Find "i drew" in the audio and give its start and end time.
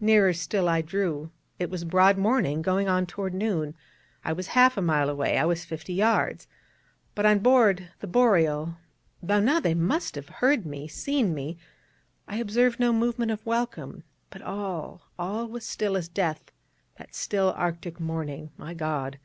0.66-1.30